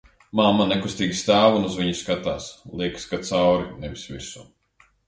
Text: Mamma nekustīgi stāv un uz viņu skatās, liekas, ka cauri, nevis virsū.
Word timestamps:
Mamma 0.37 0.65
nekustīgi 0.69 1.17
stāv 1.19 1.57
un 1.59 1.67
uz 1.69 1.77
viņu 1.81 1.99
skatās, 2.01 2.49
liekas, 2.83 3.07
ka 3.13 3.25
cauri, 3.31 3.71
nevis 3.85 4.09
virsū. 4.15 4.53